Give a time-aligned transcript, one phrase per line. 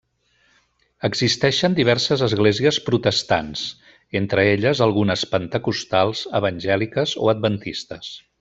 [1.09, 3.63] Existeixen diverses esglésies protestants,
[4.23, 8.15] entre elles algunes pentecostals, evangèliques o adventistes.